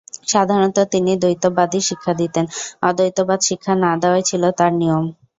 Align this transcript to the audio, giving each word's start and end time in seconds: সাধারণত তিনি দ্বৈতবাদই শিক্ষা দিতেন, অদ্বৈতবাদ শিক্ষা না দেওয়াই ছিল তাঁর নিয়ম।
সাধারণত 0.27 0.77
তিনি 0.93 1.11
দ্বৈতবাদই 1.21 1.81
শিক্ষা 1.89 2.13
দিতেন, 2.21 2.45
অদ্বৈতবাদ 2.83 3.39
শিক্ষা 3.49 3.73
না 3.83 3.91
দেওয়াই 4.01 4.23
ছিল 4.29 4.43
তাঁর 4.57 4.71
নিয়ম। 4.81 5.05